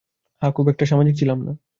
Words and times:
হ্যাঁ, 0.41 0.53
খুব 0.53 0.65
একটা 0.69 0.85
সামাজিক 0.85 1.15
ছিলাম 1.17 1.39
না। 1.43 1.51